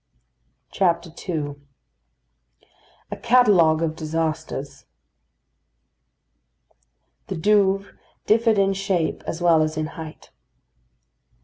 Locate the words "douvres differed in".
7.37-8.73